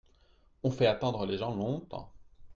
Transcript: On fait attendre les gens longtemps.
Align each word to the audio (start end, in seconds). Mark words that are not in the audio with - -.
On 0.63 0.71
fait 0.71 0.87
attendre 0.87 1.27
les 1.27 1.37
gens 1.37 1.53
longtemps. 1.53 2.11